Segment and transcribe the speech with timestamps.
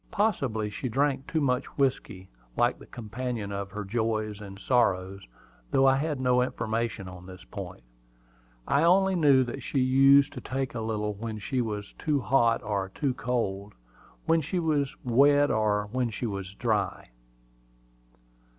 [0.09, 5.27] Possibly she drank too much whiskey, like the companion of her joys and sorrows,
[5.69, 7.83] though I had no information on this point.
[8.67, 12.63] I only knew that she used to take a little when she was too hot
[12.63, 13.75] or too cold,
[14.25, 17.09] when she was wet or when she was dry.